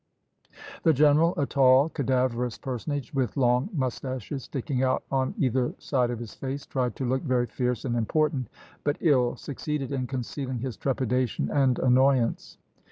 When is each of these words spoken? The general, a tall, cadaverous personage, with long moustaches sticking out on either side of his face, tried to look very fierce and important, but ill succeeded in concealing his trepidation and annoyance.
The 0.81 0.93
general, 0.93 1.35
a 1.37 1.45
tall, 1.45 1.87
cadaverous 1.89 2.57
personage, 2.57 3.13
with 3.13 3.37
long 3.37 3.69
moustaches 3.71 4.45
sticking 4.45 4.81
out 4.81 5.03
on 5.11 5.35
either 5.37 5.75
side 5.77 6.09
of 6.09 6.17
his 6.17 6.33
face, 6.33 6.65
tried 6.65 6.95
to 6.95 7.05
look 7.05 7.21
very 7.21 7.45
fierce 7.45 7.85
and 7.85 7.95
important, 7.95 8.47
but 8.83 8.97
ill 8.99 9.35
succeeded 9.35 9.91
in 9.91 10.07
concealing 10.07 10.57
his 10.57 10.75
trepidation 10.75 11.51
and 11.51 11.77
annoyance. 11.77 12.57